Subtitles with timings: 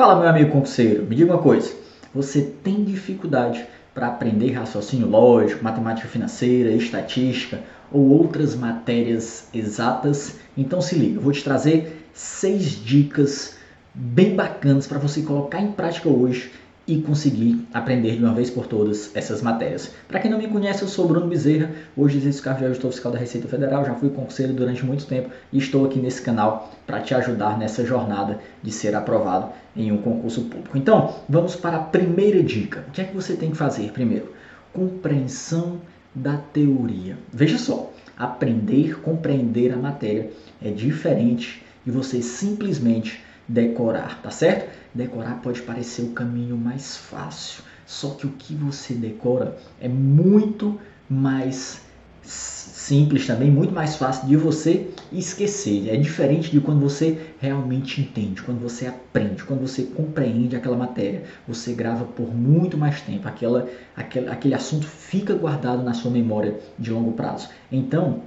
[0.00, 1.74] Fala, meu amigo concurseiro, me diga uma coisa.
[2.14, 7.60] Você tem dificuldade para aprender raciocínio lógico, matemática financeira, estatística
[7.92, 10.36] ou outras matérias exatas?
[10.56, 13.56] Então se liga, eu vou te trazer seis dicas
[13.92, 16.50] bem bacanas para você colocar em prática hoje
[16.90, 19.94] e conseguir aprender de uma vez por todas essas matérias.
[20.08, 23.12] Para quem não me conhece, eu sou Bruno Bezerra, hoje exerço cargo de ajustor fiscal
[23.12, 27.00] da Receita Federal, já fui concurseiro durante muito tempo e estou aqui nesse canal para
[27.00, 30.76] te ajudar nessa jornada de ser aprovado em um concurso público.
[30.76, 32.84] Então, vamos para a primeira dica.
[32.88, 34.34] O que é que você tem que fazer primeiro?
[34.72, 35.80] Compreensão
[36.12, 37.16] da teoria.
[37.32, 44.70] Veja só, aprender, compreender a matéria é diferente de você simplesmente decorar, tá certo?
[44.94, 50.78] Decorar pode parecer o caminho mais fácil, só que o que você decora é muito
[51.08, 51.82] mais
[52.22, 55.88] simples também, muito mais fácil de você esquecer.
[55.88, 61.24] É diferente de quando você realmente entende, quando você aprende, quando você compreende aquela matéria.
[61.48, 66.58] Você grava por muito mais tempo, aquela, aquele, aquele assunto fica guardado na sua memória
[66.78, 67.48] de longo prazo.
[67.72, 68.22] Então,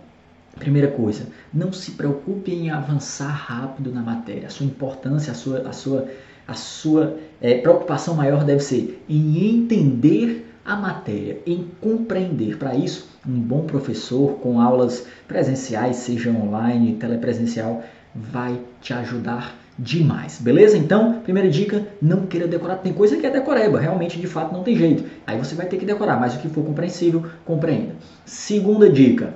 [0.57, 4.47] Primeira coisa, não se preocupe em avançar rápido na matéria.
[4.47, 6.07] A sua importância, a sua, a sua,
[6.47, 12.57] a sua é, preocupação maior deve ser em entender a matéria, em compreender.
[12.57, 17.83] Para isso, um bom professor com aulas presenciais, seja online, telepresencial,
[18.15, 20.77] vai te ajudar demais, beleza?
[20.77, 22.75] Então, primeira dica, não queira decorar.
[22.75, 25.03] Tem coisa que é decoreba, realmente de fato não tem jeito.
[25.25, 27.95] Aí você vai ter que decorar, mas o que for compreensível, compreenda.
[28.25, 29.33] Segunda dica,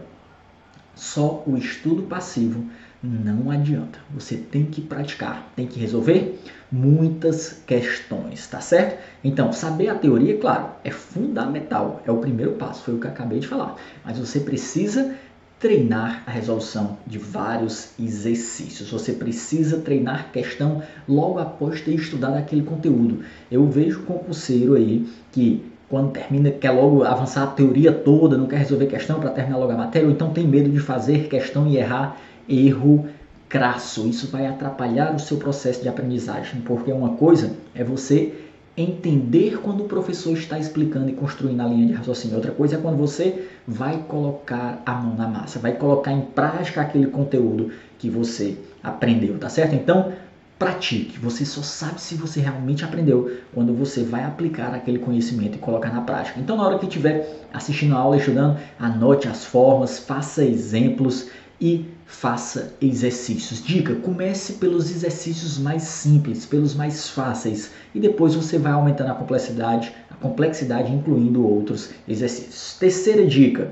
[0.98, 2.66] só o estudo passivo
[3.02, 4.00] não adianta.
[4.14, 6.40] Você tem que praticar, tem que resolver
[6.72, 9.02] muitas questões, tá certo?
[9.23, 13.12] Então, saber a teoria, claro, é fundamental, é o primeiro passo, foi o que eu
[13.12, 13.75] acabei de falar.
[14.03, 15.16] Mas você precisa
[15.59, 18.92] treinar a resolução de vários exercícios.
[18.92, 23.23] Você precisa treinar questão logo após ter estudado aquele conteúdo.
[23.50, 28.57] Eu vejo concurseiro aí que quando termina, quer logo avançar a teoria toda, não quer
[28.57, 31.78] resolver questão para terminar logo a matéria, ou então tem medo de fazer questão e
[31.78, 32.17] errar,
[32.47, 33.07] erro
[33.47, 34.07] crasso.
[34.07, 38.34] Isso vai atrapalhar o seu processo de aprendizagem, porque uma coisa é você
[38.75, 42.35] entender quando o professor está explicando e construindo a linha de raciocínio.
[42.35, 46.81] Outra coisa é quando você vai colocar a mão na massa, vai colocar em prática
[46.81, 49.73] aquele conteúdo que você aprendeu, tá certo?
[49.73, 50.13] Então,
[50.57, 51.19] pratique.
[51.19, 55.94] Você só sabe se você realmente aprendeu quando você vai aplicar aquele conhecimento e colocar
[55.94, 56.40] na prática.
[56.40, 61.28] Então, na hora que estiver assistindo a aula, estudando, anote as formas, faça exemplos
[61.59, 63.63] e faça exercícios.
[63.63, 69.16] Dica: comece pelos exercícios mais simples, pelos mais fáceis, e depois você vai aumentando a
[69.16, 72.75] complexidade, a complexidade incluindo outros exercícios.
[72.79, 73.72] Terceira dica: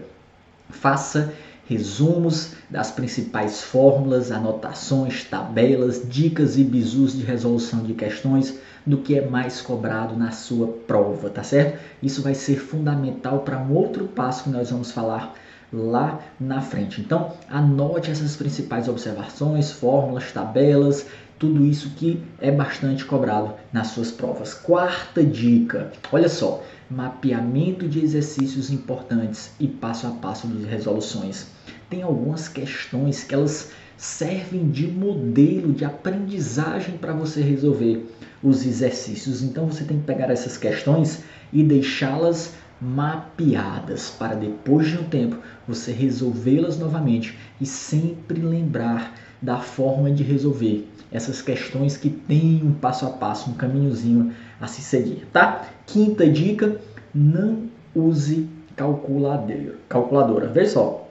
[0.69, 1.33] faça
[1.67, 9.17] resumos das principais fórmulas, anotações, tabelas, dicas e bizus de resolução de questões do que
[9.17, 11.79] é mais cobrado na sua prova, tá certo?
[12.03, 15.33] Isso vai ser fundamental para um outro passo que nós vamos falar
[15.73, 17.01] lá na frente.
[17.01, 24.11] Então, anote essas principais observações, fórmulas, tabelas, tudo isso que é bastante cobrado nas suas
[24.11, 24.53] provas.
[24.53, 31.47] Quarta dica: olha só, mapeamento de exercícios importantes e passo a passo de resoluções.
[31.89, 38.05] Tem algumas questões que elas servem de modelo de aprendizagem para você resolver
[38.43, 39.41] os exercícios.
[39.41, 45.37] Então você tem que pegar essas questões e deixá-las mapeadas para depois de um tempo
[45.67, 52.73] você resolvê-las novamente e sempre lembrar da forma de resolver essas questões que tem um
[52.73, 55.65] passo a passo, um caminhozinho a se seguir, tá?
[55.85, 56.79] Quinta dica,
[57.13, 59.75] não use calculadora.
[59.87, 60.47] calculadora.
[60.47, 61.07] Veja só,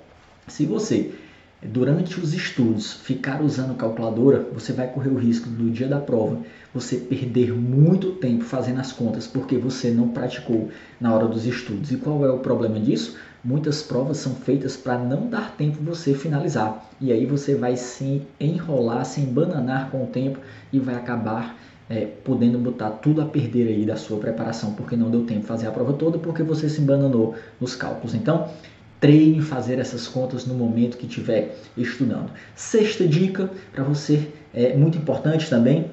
[0.47, 1.15] se você
[1.65, 6.41] durante os estudos ficar usando calculadora, você vai correr o risco do dia da prova
[6.75, 10.71] você perder muito tempo fazendo as contas porque você não praticou
[11.01, 11.93] na hora dos estudos.
[11.93, 13.17] E qual é o problema disso?
[13.45, 16.91] Muitas provas são feitas para não dar tempo você finalizar.
[17.01, 20.41] E aí você vai se enrolar, se embananar com o tempo
[20.73, 21.57] e vai acabar
[21.89, 25.69] é, podendo botar tudo a perder aí da sua preparação, porque não deu tempo fazer
[25.69, 28.15] a prova toda, porque você se embananou nos cálculos.
[28.15, 28.49] Então,
[29.05, 32.31] treine fazer essas contas no momento que estiver estudando.
[32.57, 35.91] Sexta dica para você, é muito importante também,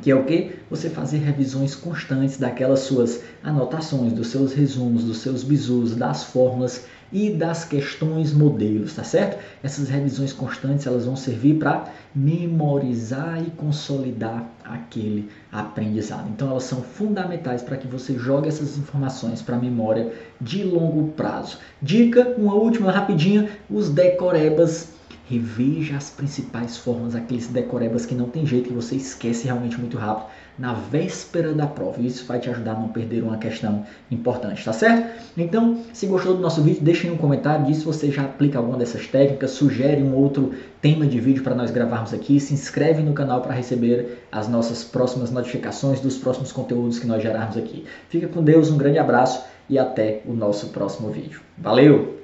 [0.00, 0.52] que é o que?
[0.70, 6.84] Você fazer revisões constantes daquelas suas anotações, dos seus resumos, dos seus bisus, das fórmulas
[7.12, 9.38] e das questões modelos, tá certo?
[9.62, 11.84] Essas revisões constantes elas vão servir para
[12.14, 16.28] memorizar e consolidar aquele aprendizado.
[16.30, 21.08] Então elas são fundamentais para que você jogue essas informações para a memória de longo
[21.12, 21.58] prazo.
[21.82, 24.88] Dica, uma última rapidinha, os decorebas
[25.32, 29.96] reveja as principais formas, aqueles decorebas que não tem jeito, que você esquece realmente muito
[29.96, 30.26] rápido
[30.58, 32.02] na véspera da prova.
[32.02, 35.22] Isso vai te ajudar a não perder uma questão importante, tá certo?
[35.36, 38.76] Então, se gostou do nosso vídeo, deixe um comentário, diz se você já aplica alguma
[38.76, 40.52] dessas técnicas, sugere um outro
[40.82, 44.84] tema de vídeo para nós gravarmos aqui, se inscreve no canal para receber as nossas
[44.84, 47.86] próximas notificações dos próximos conteúdos que nós gerarmos aqui.
[48.10, 51.40] Fica com Deus, um grande abraço e até o nosso próximo vídeo.
[51.56, 52.21] Valeu!